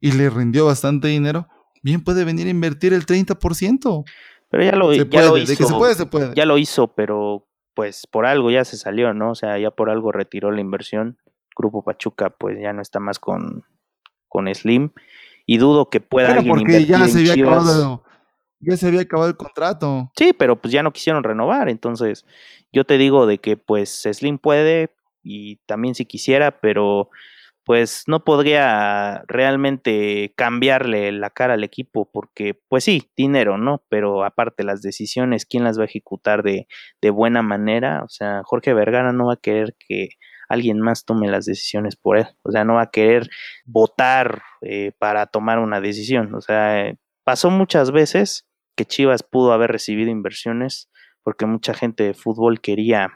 [0.00, 1.48] y le rindió bastante dinero.
[1.82, 4.04] Bien puede venir a invertir el 30%.
[4.50, 5.52] Pero ya lo, ya lo hizo.
[5.52, 6.34] De que se puede, se puede.
[6.34, 9.32] Ya lo hizo, pero pues por algo ya se salió, ¿no?
[9.32, 11.18] O sea, ya por algo retiró la inversión.
[11.58, 13.64] Grupo Pachuca pues ya no está más con,
[14.28, 14.90] con Slim
[15.44, 18.04] y dudo que pueda alguien porque ya se había acabado
[18.60, 20.10] ya se había acabado el contrato.
[20.16, 22.24] Sí, pero pues ya no quisieron renovar, entonces
[22.72, 24.90] yo te digo de que pues Slim puede
[25.22, 27.10] y también si quisiera, pero
[27.64, 33.84] pues no podría realmente cambiarle la cara al equipo porque, pues sí, dinero, ¿no?
[33.90, 36.66] Pero aparte las decisiones, ¿quién las va a ejecutar de,
[37.02, 38.04] de buena manera?
[38.04, 40.08] O sea, Jorge Vergara no va a querer que
[40.48, 42.26] alguien más tome las decisiones por él.
[42.42, 43.28] O sea, no va a querer
[43.64, 46.34] votar eh, para tomar una decisión.
[46.34, 50.90] O sea, pasó muchas veces que Chivas pudo haber recibido inversiones
[51.22, 53.12] porque mucha gente de fútbol quería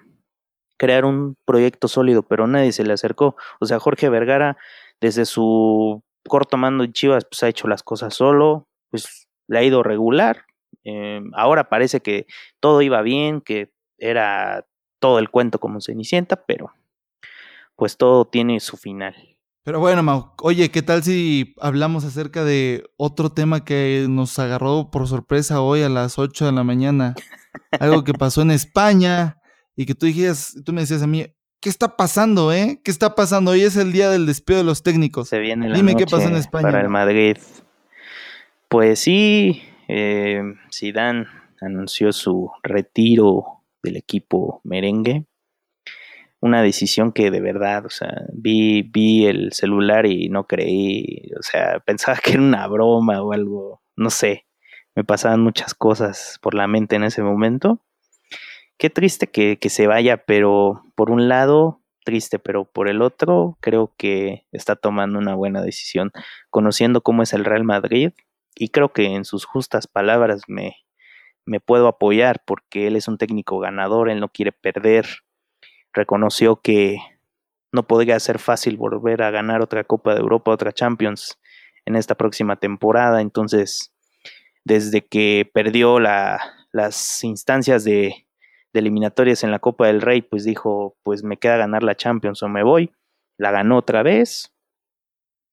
[0.76, 3.36] crear un proyecto sólido, pero nadie se le acercó.
[3.60, 4.56] O sea, Jorge Vergara,
[5.00, 9.62] desde su corto mando en Chivas, pues ha hecho las cosas solo, pues le ha
[9.62, 10.44] ido regular.
[10.84, 12.26] Em, ahora parece que
[12.60, 14.66] todo iba bien, que era
[15.00, 16.72] todo el cuento como Cenicienta, pero
[17.76, 19.14] pues todo tiene su final.
[19.64, 24.90] Pero bueno, Mau, oye, ¿qué tal si hablamos acerca de otro tema que nos agarró
[24.90, 27.14] por sorpresa hoy a las 8 de la mañana?
[27.78, 29.40] Algo que pasó en España
[29.76, 31.26] y que tú dijeras, tú me decías a mí,
[31.60, 32.80] ¿qué está pasando, eh?
[32.82, 33.52] ¿Qué está pasando?
[33.52, 35.28] Hoy es el día del despido de los técnicos.
[35.28, 36.62] Se viene la Dime noche qué pasó en España.
[36.62, 37.36] para el Madrid.
[38.68, 40.42] Pues sí, eh,
[40.74, 41.26] Zidane
[41.60, 45.26] anunció su retiro del equipo merengue.
[46.42, 51.42] Una decisión que de verdad, o sea, vi, vi el celular y no creí, o
[51.42, 54.44] sea, pensaba que era una broma o algo, no sé,
[54.94, 57.80] me pasaban muchas cosas por la mente en ese momento.
[58.76, 63.56] Qué triste que, que, se vaya, pero por un lado, triste, pero por el otro,
[63.60, 66.10] creo que está tomando una buena decisión,
[66.50, 68.10] conociendo cómo es el Real Madrid,
[68.54, 70.76] y creo que en sus justas palabras me,
[71.46, 75.06] me puedo apoyar, porque él es un técnico ganador, él no quiere perder,
[75.92, 76.98] reconoció que
[77.72, 81.38] no podría ser fácil volver a ganar otra Copa de Europa, otra Champions
[81.86, 83.92] en esta próxima temporada, entonces
[84.64, 86.40] desde que perdió la,
[86.72, 88.26] las instancias de,
[88.72, 92.48] eliminatorias en la Copa del Rey, pues dijo, pues me queda ganar la Champions o
[92.48, 92.90] me voy.
[93.36, 94.54] La ganó otra vez.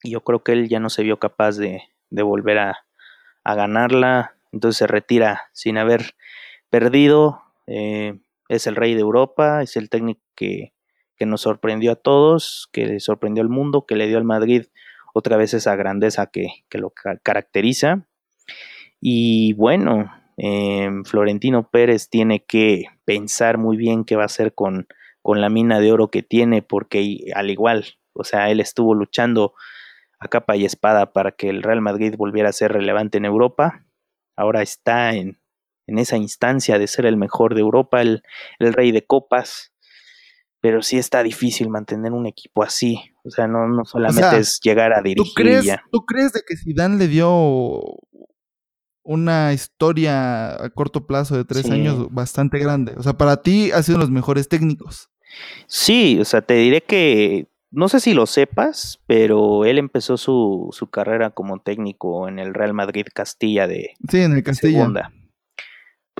[0.04, 2.86] Y yo creo que él ya no se vio capaz de, volver a,
[3.44, 4.38] a, ganarla.
[4.54, 6.16] Entonces se retira sin haber
[6.70, 7.42] perdido.
[7.68, 10.74] Eh, es el rey de Europa, es el técnico que,
[11.16, 14.66] que nos sorprendió a todos, que sorprendió al mundo, que le dio al Madrid
[15.14, 16.92] otra vez esa grandeza que, que lo
[17.24, 18.08] caracteriza.
[19.00, 24.88] Y bueno, eh, Florentino Pérez tiene que pensar muy bien qué va a hacer con,
[25.22, 29.54] con la mina de oro que tiene, porque al igual, o sea, él estuvo luchando
[30.20, 33.86] a capa y espada para que el Real Madrid volviera a ser relevante en Europa.
[34.36, 35.38] Ahora está en,
[35.90, 38.24] en esa instancia de ser el mejor de Europa, el,
[38.60, 39.74] el, rey de copas.
[40.62, 43.00] Pero sí está difícil mantener un equipo así.
[43.24, 45.24] O sea, no, no solamente o sea, es llegar a dirigir.
[45.24, 45.84] ¿tú crees, ya.
[45.92, 47.82] ¿Tú crees de que Zidane le dio
[49.10, 51.72] una historia a corto plazo de tres sí.
[51.72, 52.94] años bastante grande.
[52.96, 55.10] O sea, para ti ha sido uno de los mejores técnicos.
[55.66, 60.70] Sí, o sea, te diré que no sé si lo sepas, pero él empezó su,
[60.72, 64.80] su carrera como técnico en el Real Madrid Castilla de, sí, en el Castilla.
[64.80, 65.12] segunda.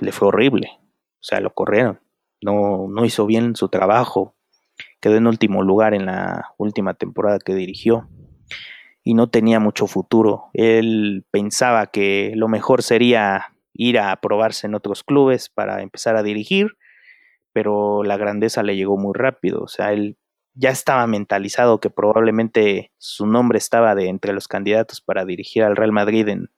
[0.00, 0.70] Le fue horrible.
[1.20, 2.00] O sea, lo corrieron.
[2.42, 4.34] No, no hizo bien su trabajo.
[5.00, 8.08] Quedó en último lugar en la última temporada que dirigió
[9.02, 10.50] y no tenía mucho futuro.
[10.52, 16.22] Él pensaba que lo mejor sería ir a probarse en otros clubes para empezar a
[16.22, 16.76] dirigir,
[17.52, 19.62] pero la grandeza le llegó muy rápido.
[19.62, 20.16] O sea, él
[20.54, 25.76] ya estaba mentalizado que probablemente su nombre estaba de entre los candidatos para dirigir al
[25.76, 26.50] Real Madrid en,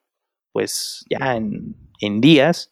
[0.52, 2.70] pues, ya en, en días.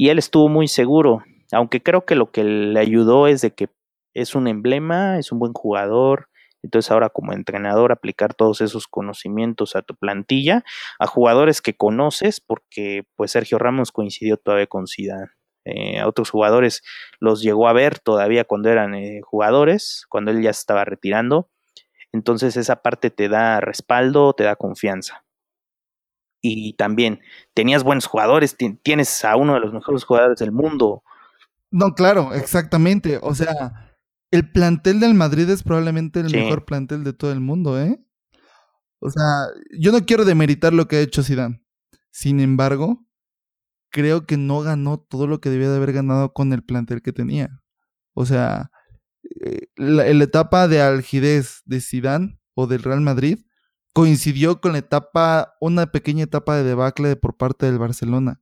[0.00, 3.68] Y él estuvo muy seguro, aunque creo que lo que le ayudó es de que
[4.14, 6.30] es un emblema, es un buen jugador,
[6.62, 10.64] entonces ahora como entrenador aplicar todos esos conocimientos a tu plantilla,
[10.98, 15.32] a jugadores que conoces, porque pues Sergio Ramos coincidió todavía con Zidane.
[15.66, 16.80] Eh, a otros jugadores
[17.18, 21.50] los llegó a ver todavía cuando eran eh, jugadores, cuando él ya se estaba retirando.
[22.10, 25.26] Entonces esa parte te da respaldo, te da confianza.
[26.42, 27.20] Y también
[27.54, 31.02] tenías buenos jugadores, tienes a uno de los mejores jugadores del mundo.
[31.70, 33.18] No, claro, exactamente.
[33.22, 33.96] O sea,
[34.30, 36.36] el plantel del Madrid es probablemente el sí.
[36.36, 38.02] mejor plantel de todo el mundo, ¿eh?
[39.00, 39.22] O sea,
[39.78, 41.62] yo no quiero demeritar lo que ha hecho Zidane.
[42.10, 43.06] Sin embargo,
[43.90, 47.12] creo que no ganó todo lo que debía de haber ganado con el plantel que
[47.12, 47.60] tenía.
[48.14, 48.70] O sea,
[49.44, 53.38] eh, la, la etapa de algidez de Zidane o del Real Madrid
[53.92, 58.40] coincidió con la etapa, una pequeña etapa de debacle por parte del Barcelona.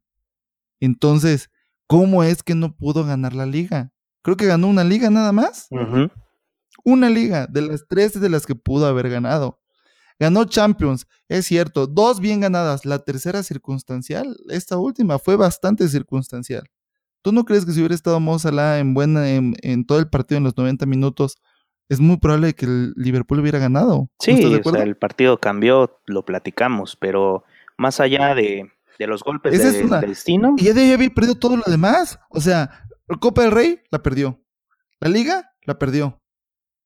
[0.81, 1.51] Entonces,
[1.87, 3.93] ¿cómo es que no pudo ganar la liga?
[4.23, 5.67] Creo que ganó una liga nada más.
[5.71, 6.13] Uh -huh.
[6.85, 9.61] Una liga de las tres de las que pudo haber ganado.
[10.19, 12.85] Ganó Champions, es cierto, dos bien ganadas.
[12.85, 16.65] La tercera circunstancial, esta última fue bastante circunstancial.
[17.23, 20.09] ¿Tú no crees que si hubiera estado Mo Salah en buena en, en, todo el
[20.09, 21.37] partido en los 90 minutos
[21.89, 24.11] es muy probable que el Liverpool hubiera ganado.
[24.19, 27.45] Sí, o sea, el partido cambió, lo platicamos, pero
[27.77, 30.55] más allá de, los golpes de, destino.
[30.59, 32.19] Y ya de había perdido todo lo demás.
[32.29, 32.85] O sea,
[33.21, 34.41] Copa del Rey la perdió.
[35.01, 36.21] La Liga la perdió.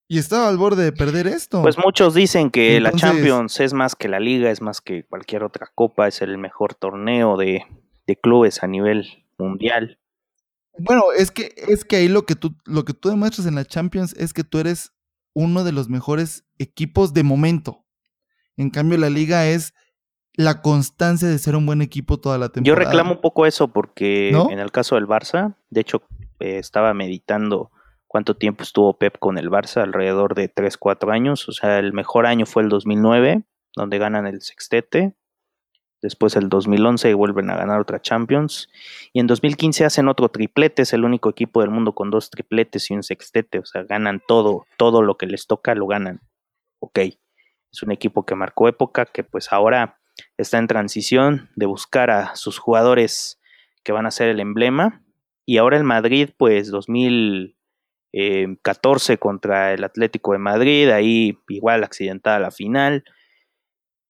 [0.08, 1.62] Y estaba al borde de perder esto.
[1.62, 5.42] Pues muchos dicen que la Champions es más que la Liga, es más que cualquier
[5.42, 7.64] otra copa, es el mejor torneo de,
[8.06, 9.98] de clubes a nivel mundial.
[10.78, 13.64] Bueno, es que, es que ahí lo que tú, lo que tú demuestras en la
[13.64, 14.92] Champions es que tú eres
[15.34, 17.84] uno de los mejores equipos de momento.
[18.56, 19.74] En cambio, la liga es
[20.34, 22.82] la constancia de ser un buen equipo toda la temporada.
[22.82, 26.02] Yo reclamo un poco eso porque en el caso del Barça, de hecho,
[26.40, 27.70] eh, estaba meditando
[28.06, 31.48] cuánto tiempo estuvo Pep con el Barça, alrededor de 3, 4 años.
[31.48, 33.42] O sea, el mejor año fue el 2009,
[33.74, 35.14] donde ganan el sextete.
[36.02, 38.68] Después el 2011 vuelven a ganar otra Champions.
[39.12, 40.82] Y en 2015 hacen otro triplete.
[40.82, 43.60] Es el único equipo del mundo con dos tripletes y un sextete.
[43.60, 44.66] O sea, ganan todo.
[44.76, 46.20] Todo lo que les toca lo ganan.
[46.80, 46.98] Ok.
[46.98, 50.00] Es un equipo que marcó época, que pues ahora
[50.36, 53.40] está en transición de buscar a sus jugadores
[53.84, 55.04] que van a ser el emblema.
[55.46, 60.90] Y ahora el Madrid, pues 2014 contra el Atlético de Madrid.
[60.90, 63.04] Ahí igual accidentada la final.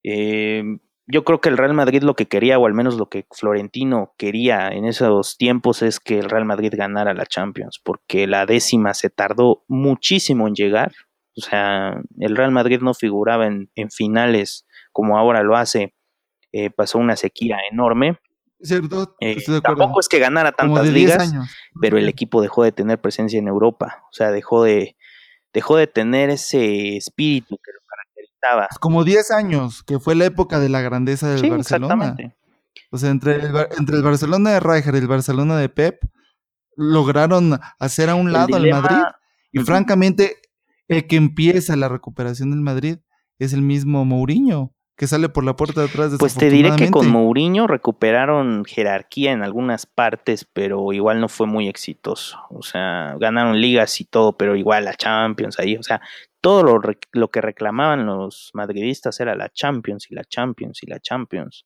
[0.03, 0.63] Eh,
[1.05, 4.13] yo creo que el Real Madrid lo que quería, o al menos lo que Florentino
[4.17, 8.93] quería en esos tiempos, es que el Real Madrid ganara la Champions, porque la décima
[8.93, 10.93] se tardó muchísimo en llegar.
[11.35, 15.93] O sea, el Real Madrid no figuraba en, finales como ahora lo hace.
[16.51, 18.19] Eh, pasó una sequía enorme.
[18.61, 21.33] Cierto, eh, tampoco es que ganara tantas ligas,
[21.81, 24.03] pero el equipo dejó de tener presencia en Europa.
[24.09, 24.95] O sea, dejó de,
[25.51, 27.71] dejó de tener ese espíritu que
[28.51, 31.93] pues como 10 años, que fue la época de la grandeza del Barcelona.
[31.93, 32.35] Exactamente.
[32.91, 35.99] O sea, entre el, entre el Barcelona de Rijkaard y el Barcelona de Pep,
[36.75, 38.97] lograron hacer a un lado al Madrid.
[39.51, 40.37] Y francamente,
[40.87, 42.97] el que empieza la recuperación del Madrid
[43.39, 46.13] es el mismo Mourinho que sale por la puerta de atrás.
[46.19, 51.47] Pues te diré que con Mourinho recuperaron jerarquía en algunas partes, pero igual no fue
[51.47, 52.39] muy exitoso.
[52.49, 55.77] O sea, ganaron ligas y todo, pero igual la Champions ahí.
[55.77, 56.01] O sea,
[56.43, 56.81] todo lo,
[57.13, 61.65] lo que reclamaban los madridistas era la Champions y la Champions y la Champions.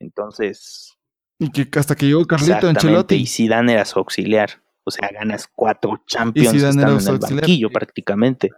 [0.00, 0.98] Entonces.
[1.38, 3.14] Y que hasta que llegó Carlito Ancelotti.
[3.14, 4.64] Y Zidane era su auxiliar.
[4.82, 8.50] O sea, ganas cuatro Champions estando en el banquillo prácticamente.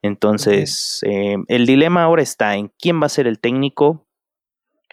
[0.00, 4.08] Entonces, eh, el dilema ahora está en quién va a ser el técnico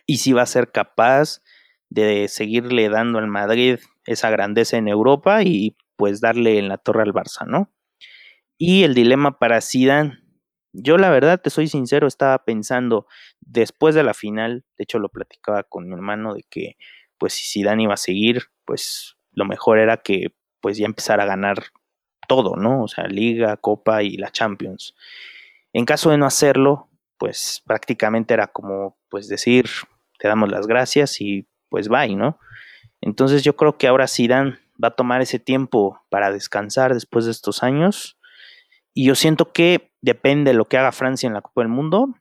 [0.05, 1.41] y si va a ser capaz
[1.89, 7.03] de seguirle dando al Madrid esa grandeza en Europa y pues darle en la torre
[7.03, 7.71] al Barça, ¿no?
[8.57, 10.19] Y el dilema para Zidane,
[10.71, 13.07] yo la verdad te soy sincero, estaba pensando
[13.41, 16.77] después de la final, de hecho lo platicaba con mi hermano de que
[17.17, 21.27] pues si Zidane iba a seguir, pues lo mejor era que pues ya empezara a
[21.27, 21.63] ganar
[22.27, 22.83] todo, ¿no?
[22.83, 24.95] O sea, Liga, Copa y la Champions.
[25.73, 29.65] En caso de no hacerlo, pues prácticamente era como, pues decir,
[30.19, 32.39] te damos las gracias y pues bye, ¿no?
[33.01, 37.31] Entonces yo creo que ahora Zidane va a tomar ese tiempo para descansar después de
[37.31, 38.17] estos años.
[38.95, 42.15] Y yo siento que depende de lo que haga Francia en la Copa del Mundo.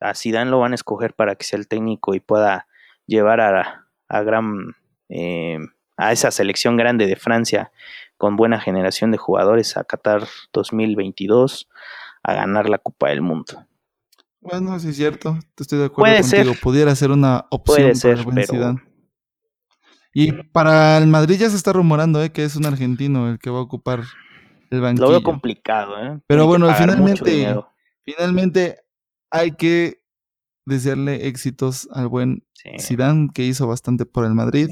[0.00, 2.68] A Zidane lo van a escoger para que sea el técnico y pueda
[3.06, 4.76] llevar a, a gran
[5.08, 5.58] eh,
[5.96, 7.72] a esa selección grande de Francia
[8.16, 11.68] con buena generación de jugadores a Qatar 2022
[12.22, 13.66] a ganar la Copa del Mundo.
[14.40, 16.54] Bueno, sí es cierto, estoy de acuerdo contigo.
[16.62, 18.78] Pudiera ser una opción para el
[20.12, 22.30] Y para el Madrid ya se está rumorando ¿eh?
[22.30, 24.04] que es un argentino el que va a ocupar
[24.70, 25.06] el banquillo.
[25.06, 26.20] Lo veo complicado, ¿eh?
[26.26, 27.54] Pero bueno, finalmente,
[28.04, 28.78] finalmente
[29.30, 30.02] hay que
[30.66, 32.44] desearle éxitos al buen
[32.80, 34.70] Zidane, que hizo bastante por el Madrid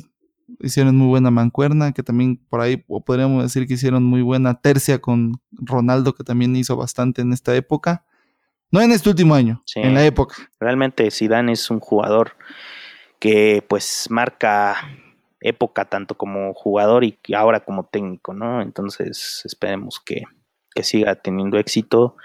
[0.61, 5.01] hicieron muy buena mancuerna, que también por ahí podríamos decir que hicieron muy buena tercia
[5.01, 8.05] con Ronaldo, que también hizo bastante en esta época.
[8.71, 10.35] No en este último año, en la época.
[10.59, 12.37] Realmente Zidane es un jugador
[13.19, 14.77] que pues marca
[15.43, 18.63] época tanto como jugador y ahora como técnico, ¿no?
[18.63, 20.25] Entonces esperemos que,
[20.75, 22.17] que siga teniendo éxito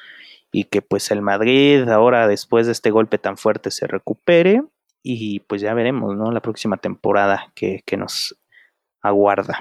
[0.51, 4.62] y que pues el Madrid ahora después de este golpe tan fuerte se recupere
[5.03, 6.32] y pues ya veremos, ¿no?
[6.32, 8.38] La próxima temporada que, nos
[9.01, 9.60] aguarda.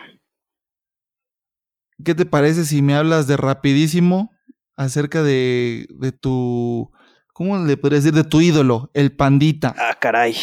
[2.05, 4.33] ¿Qué te parece si me hablas de rapidísimo
[4.77, 6.91] acerca de, de tu,
[7.33, 8.13] ¿cómo le podría decir?
[8.13, 9.75] De tu ídolo, el pandita.
[9.79, 10.35] Ah, caray.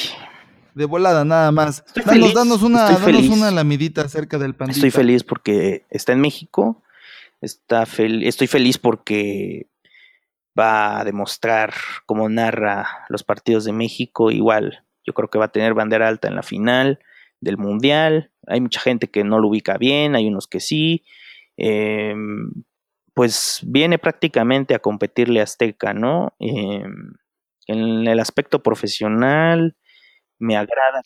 [0.75, 1.83] De volada, nada más.
[2.05, 4.77] danos, danos, una, danos una lamidita acerca del pandita.
[4.77, 6.81] Estoy feliz porque está en México.
[7.41, 9.67] Está estoy feliz porque
[10.57, 11.73] va a demostrar
[12.05, 14.31] cómo narra los partidos de México.
[14.31, 16.99] Igual, yo creo que va a tener bandera alta en la final
[17.41, 18.31] del Mundial.
[18.47, 21.03] Hay mucha gente que no lo ubica bien, hay unos que sí.
[21.57, 22.51] Em,
[23.13, 26.33] pues viene prácticamente a competirle a Azteca, ¿no?
[26.39, 27.13] Em,
[27.67, 29.75] en el aspecto profesional,
[30.43, 31.01] me agrada.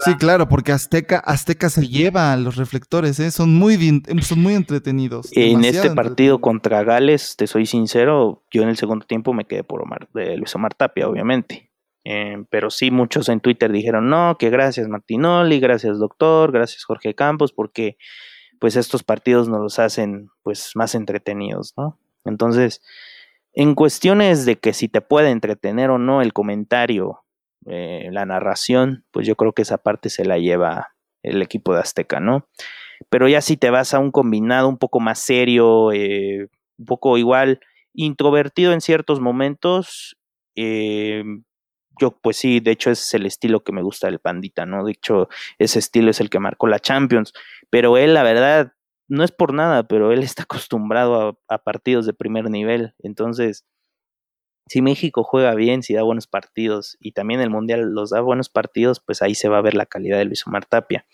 [0.00, 3.30] Sí, claro, porque Azteca, Azteca se lleva a los reflectores, ¿eh?
[3.30, 5.28] son, muy, son muy entretenidos.
[5.32, 9.64] En este partido contra Gales, te soy sincero, yo en el segundo tiempo me quedé
[9.64, 11.70] por Omar, de Luis Omar Tapia, obviamente.
[12.04, 17.14] Em, pero sí, muchos en Twitter dijeron, no, que gracias Martinoli, gracias doctor, gracias Jorge
[17.14, 17.96] Campos, porque
[18.60, 21.98] pues estos partidos nos los hacen pues más entretenidos, ¿no?
[22.24, 22.80] Entonces,
[23.52, 27.24] en cuestiones de que si te puede entretener o no el comentario,
[27.66, 30.88] eh, la narración, pues yo creo que esa parte se la lleva
[31.22, 32.48] el equipo de Azteca, ¿no?
[33.10, 36.48] Pero ya si te vas a un combinado un poco más serio, eh,
[36.78, 37.60] un poco igual
[37.92, 40.16] introvertido en ciertos momentos,
[40.54, 41.24] eh,
[42.00, 44.84] yo pues sí, de hecho es el estilo que me gusta del Pandita, ¿no?
[44.84, 47.32] De hecho, ese estilo es el que marcó la Champions,
[47.70, 48.72] pero él, la verdad,
[49.08, 52.94] no es por nada, pero él está acostumbrado a, partidos de primer nivel.
[52.98, 53.64] Entonces,
[54.68, 58.48] si México juega bien, si da buenos partidos y también el Mundial los da buenos
[58.48, 61.06] partidos, pues ahí se va a ver la calidad de Luis Omar Tapia.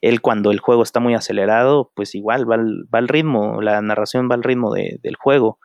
[0.00, 4.36] Él cuando el juego está muy acelerado, pues igual va al, ritmo, la narración va
[4.36, 5.58] al ritmo del juego.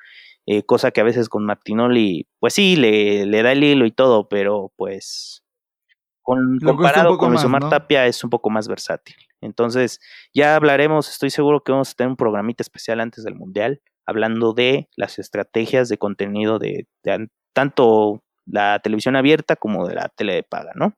[0.47, 3.91] Eh, cosa que a veces con Martinoli, pues sí, le, le da el hilo y
[3.91, 5.43] todo, pero pues
[6.21, 9.15] con, comparado con Luis Omar Tapia es un poco más versátil.
[9.41, 9.99] Entonces,
[10.33, 14.53] ya hablaremos, estoy seguro que vamos a tener un programita especial antes del Mundial, hablando
[14.53, 16.87] de las estrategias de contenido de,
[17.53, 20.93] tanto la televisión abierta como de la tele de paga, ¿no?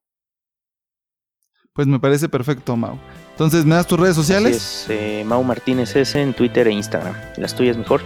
[1.74, 2.98] Pues me parece perfecto, Mau.
[3.32, 4.88] Entonces, ¿me das tus redes sociales?
[4.90, 7.16] Eh, Mau Martínez S en Twitter e Instagram.
[7.38, 8.02] ¿Las tuyas, mejor?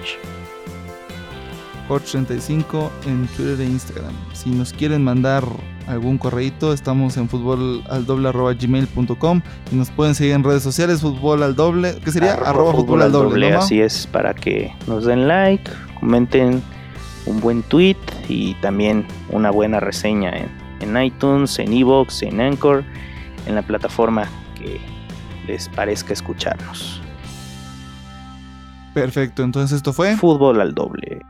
[1.92, 4.14] Jorge35 en Twitter e Instagram.
[4.32, 5.44] Si nos quieren mandar
[5.88, 9.42] algún correíto, estamos en fútbol al doble gmail.com
[9.74, 13.12] y nos pueden seguir en redes sociales, fútbol al doble, que sería arroba, fútbol, al
[13.12, 13.54] doble.
[13.54, 15.70] así es, para que nos den like,
[16.00, 16.64] comenten
[17.26, 17.98] un buen tweet
[18.30, 22.86] y también una buena reseña en, en iTunes, en Evox, en Anchor,
[23.48, 24.80] en la plataforma que
[25.46, 27.02] les parezca escucharnos.
[28.94, 31.22] Perfecto, entonces esto fue Fútbol al doble.